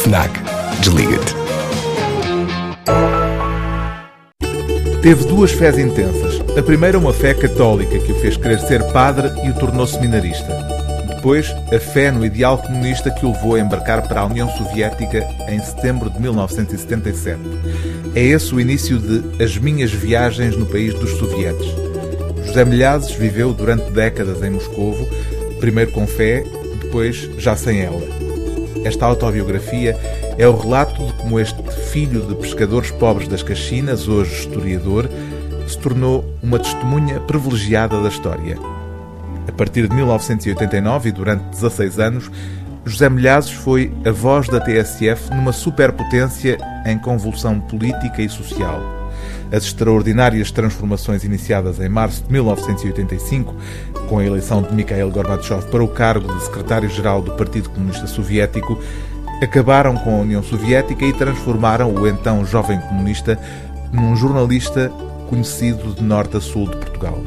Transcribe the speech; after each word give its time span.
FNAC. 0.00 0.30
Desliga-te. 0.80 1.34
Teve 5.02 5.24
duas 5.26 5.50
fés 5.52 5.78
intensas. 5.78 6.40
A 6.56 6.62
primeira, 6.62 6.98
uma 6.98 7.12
fé 7.12 7.34
católica 7.34 7.98
que 7.98 8.12
o 8.12 8.14
fez 8.14 8.34
querer 8.36 8.60
ser 8.60 8.82
padre 8.92 9.28
e 9.44 9.50
o 9.50 9.54
tornou 9.54 9.86
seminarista. 9.86 10.56
Depois, 11.06 11.54
a 11.70 11.78
fé 11.78 12.10
no 12.10 12.24
ideal 12.24 12.56
comunista 12.56 13.10
que 13.10 13.26
o 13.26 13.32
levou 13.32 13.56
a 13.56 13.60
embarcar 13.60 14.08
para 14.08 14.22
a 14.22 14.26
União 14.26 14.48
Soviética 14.56 15.28
em 15.48 15.60
setembro 15.60 16.08
de 16.08 16.18
1977. 16.18 17.38
É 18.14 18.22
esse 18.22 18.54
o 18.54 18.60
início 18.60 18.98
de 18.98 19.42
As 19.42 19.58
Minhas 19.58 19.90
Viagens 19.92 20.56
no 20.56 20.64
País 20.64 20.94
dos 20.94 21.10
Sovietes. 21.18 21.68
José 22.46 22.64
Milhazes 22.64 23.12
viveu 23.12 23.52
durante 23.52 23.90
décadas 23.90 24.42
em 24.42 24.48
Moscovo, 24.48 25.06
primeiro 25.60 25.92
com 25.92 26.06
fé, 26.06 26.42
depois 26.80 27.28
já 27.36 27.54
sem 27.54 27.82
ela. 27.82 28.29
Esta 28.84 29.06
autobiografia 29.06 29.96
é 30.38 30.48
o 30.48 30.56
relato 30.56 31.04
de 31.04 31.12
como 31.14 31.38
este 31.38 31.62
filho 31.90 32.22
de 32.22 32.34
pescadores 32.34 32.90
pobres 32.90 33.28
das 33.28 33.42
Caxinas, 33.42 34.08
hoje 34.08 34.32
historiador, 34.40 35.08
se 35.66 35.78
tornou 35.78 36.24
uma 36.42 36.58
testemunha 36.58 37.20
privilegiada 37.20 38.00
da 38.00 38.08
história. 38.08 38.56
A 39.46 39.52
partir 39.52 39.86
de 39.86 39.94
1989 39.94 41.08
e 41.08 41.12
durante 41.12 41.42
16 41.50 41.98
anos, 41.98 42.30
José 42.84 43.08
Milhazes 43.08 43.50
foi 43.50 43.92
a 44.06 44.10
voz 44.10 44.48
da 44.48 44.60
TSF 44.60 45.30
numa 45.34 45.52
superpotência 45.52 46.56
em 46.86 46.98
convulsão 46.98 47.60
política 47.60 48.22
e 48.22 48.28
social. 48.28 48.99
As 49.52 49.64
extraordinárias 49.64 50.50
transformações 50.50 51.24
iniciadas 51.24 51.80
em 51.80 51.88
março 51.88 52.24
de 52.24 52.32
1985, 52.32 53.54
com 54.08 54.18
a 54.18 54.24
eleição 54.24 54.62
de 54.62 54.74
Mikhail 54.74 55.10
Gorbachev 55.10 55.66
para 55.66 55.82
o 55.82 55.88
cargo 55.88 56.32
de 56.32 56.44
secretário-geral 56.44 57.22
do 57.22 57.32
Partido 57.32 57.70
Comunista 57.70 58.06
Soviético, 58.06 58.78
acabaram 59.42 59.96
com 59.96 60.16
a 60.16 60.20
União 60.20 60.42
Soviética 60.42 61.04
e 61.04 61.12
transformaram 61.12 61.94
o 61.94 62.06
então 62.06 62.44
jovem 62.44 62.78
comunista 62.80 63.38
num 63.92 64.14
jornalista 64.14 64.90
conhecido 65.28 65.94
de 65.94 66.02
norte 66.02 66.36
a 66.36 66.40
sul 66.40 66.68
de 66.68 66.76
Portugal. 66.76 67.18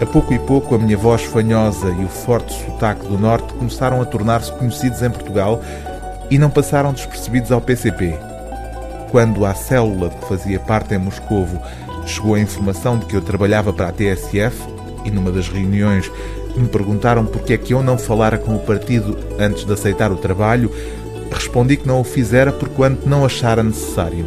A 0.00 0.06
pouco 0.06 0.32
e 0.32 0.38
pouco, 0.38 0.76
a 0.76 0.78
minha 0.78 0.96
voz 0.96 1.24
fanhosa 1.24 1.88
e 1.88 2.04
o 2.04 2.08
forte 2.08 2.52
sotaque 2.52 3.04
do 3.06 3.18
Norte 3.18 3.52
começaram 3.54 4.00
a 4.00 4.04
tornar-se 4.04 4.52
conhecidos 4.52 5.02
em 5.02 5.10
Portugal 5.10 5.60
e 6.30 6.38
não 6.38 6.50
passaram 6.50 6.92
despercebidos 6.92 7.50
ao 7.50 7.60
PCP. 7.60 8.27
Quando 9.10 9.46
à 9.46 9.54
célula 9.54 10.10
de 10.10 10.16
que 10.16 10.28
fazia 10.28 10.60
parte 10.60 10.94
em 10.94 10.98
Moscovo 10.98 11.60
chegou 12.06 12.34
a 12.34 12.40
informação 12.40 12.98
de 12.98 13.06
que 13.06 13.16
eu 13.16 13.22
trabalhava 13.22 13.72
para 13.72 13.88
a 13.88 13.92
TSF 13.92 14.56
e 15.04 15.10
numa 15.10 15.30
das 15.30 15.48
reuniões 15.48 16.10
me 16.56 16.68
perguntaram 16.68 17.24
porque 17.24 17.54
é 17.54 17.58
que 17.58 17.72
eu 17.72 17.82
não 17.82 17.96
falara 17.96 18.36
com 18.36 18.54
o 18.54 18.58
partido 18.58 19.16
antes 19.38 19.64
de 19.64 19.72
aceitar 19.72 20.10
o 20.10 20.16
trabalho, 20.16 20.70
respondi 21.30 21.76
que 21.76 21.86
não 21.86 22.00
o 22.00 22.04
fizera 22.04 22.52
por 22.52 22.68
quanto 22.68 23.08
não 23.08 23.24
achara 23.24 23.62
necessário. 23.62 24.26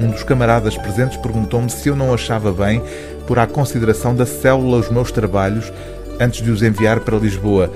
Um 0.00 0.10
dos 0.10 0.22
camaradas 0.22 0.76
presentes 0.76 1.16
perguntou-me 1.16 1.70
se 1.70 1.88
eu 1.88 1.96
não 1.96 2.14
achava 2.14 2.52
bem 2.52 2.82
por 3.26 3.38
à 3.38 3.46
consideração 3.46 4.14
da 4.14 4.26
célula 4.26 4.78
os 4.78 4.90
meus 4.90 5.10
trabalhos 5.10 5.72
antes 6.20 6.42
de 6.42 6.50
os 6.50 6.62
enviar 6.62 7.00
para 7.00 7.18
Lisboa. 7.18 7.72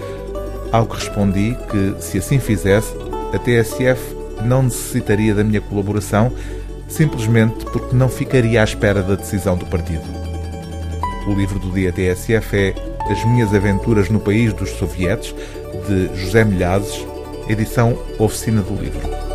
Ao 0.71 0.87
que 0.87 0.97
respondi 0.97 1.57
que, 1.71 1.95
se 2.01 2.19
assim 2.19 2.39
fizesse, 2.39 2.95
a 3.35 3.39
TSF 3.39 4.22
não 4.47 4.65
necessitaria 4.65 5.35
da 5.35 5.45
minha 5.45 5.61
colaboração, 5.61 6.33
simplesmente 6.89 7.65
porque 7.67 7.95
não 7.95 8.09
ficaria 8.09 8.61
à 8.61 8.65
espera 8.65 9.03
da 9.03 9.15
decisão 9.15 9.57
do 9.57 9.67
partido. 9.67 10.05
O 11.27 11.35
livro 11.35 11.59
do 11.59 11.71
dia 11.71 11.93
TSF 11.93 12.57
é 12.57 12.75
As 13.11 13.25
Minhas 13.25 13.55
Aventuras 13.55 14.09
no 14.09 14.21
País 14.21 14.53
dos 14.53 14.71
Sovietes, 14.71 15.35
de 15.89 16.15
José 16.17 16.45
Milhazes, 16.45 17.07
edição 17.49 17.99
Oficina 18.19 18.61
do 18.63 18.75
Livro. 18.75 19.32